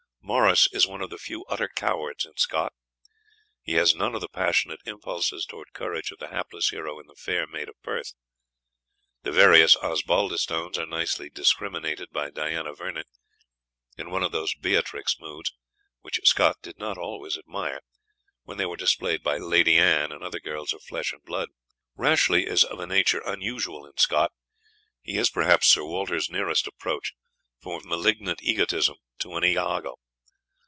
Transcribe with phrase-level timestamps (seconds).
[0.23, 2.71] Morris is one of the few utter cowards in Scott.
[3.63, 7.15] He has none of the passionate impulses towards courage of the hapless hero in "The
[7.17, 8.13] Fair Maid of Perth."
[9.23, 13.03] The various Osbaldistones are nicely discriminated by Diana Vernon,
[13.97, 15.51] in one of those "Beatrix moods"
[15.99, 17.81] which Scott did not always admire,
[18.43, 21.49] when they were displayed by "Lady Anne" and other girls of flesh and blood.
[21.97, 24.31] Rashleigh is of a nature unusual in Scott.
[25.01, 27.15] He is, perhaps, Sir Walter's nearest approach,
[27.59, 29.95] for malignant egotism, to an Iago.